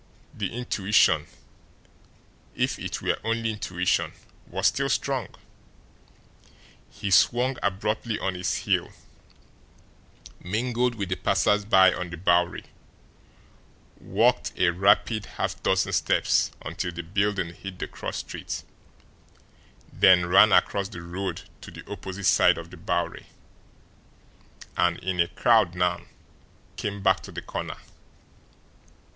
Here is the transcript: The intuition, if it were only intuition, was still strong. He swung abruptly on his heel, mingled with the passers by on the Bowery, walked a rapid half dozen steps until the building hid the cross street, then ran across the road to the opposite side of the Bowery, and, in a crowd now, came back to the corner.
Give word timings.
The 0.33 0.51
intuition, 0.51 1.27
if 2.55 2.79
it 2.79 3.03
were 3.03 3.19
only 3.23 3.51
intuition, 3.51 4.13
was 4.47 4.65
still 4.65 4.89
strong. 4.89 5.27
He 6.89 7.11
swung 7.11 7.57
abruptly 7.61 8.17
on 8.17 8.33
his 8.33 8.55
heel, 8.65 8.91
mingled 10.39 10.95
with 10.95 11.09
the 11.09 11.17
passers 11.17 11.65
by 11.65 11.93
on 11.93 12.09
the 12.09 12.17
Bowery, 12.17 12.63
walked 13.99 14.53
a 14.57 14.71
rapid 14.71 15.27
half 15.37 15.61
dozen 15.61 15.93
steps 15.93 16.49
until 16.63 16.91
the 16.91 17.03
building 17.03 17.53
hid 17.53 17.77
the 17.77 17.85
cross 17.87 18.17
street, 18.17 18.63
then 19.93 20.25
ran 20.25 20.51
across 20.51 20.89
the 20.89 21.03
road 21.03 21.43
to 21.61 21.69
the 21.69 21.87
opposite 21.87 22.23
side 22.25 22.57
of 22.57 22.71
the 22.71 22.77
Bowery, 22.77 23.27
and, 24.75 24.97
in 24.97 25.19
a 25.19 25.27
crowd 25.27 25.75
now, 25.75 26.01
came 26.75 27.03
back 27.03 27.19
to 27.21 27.31
the 27.31 27.43
corner. 27.43 27.77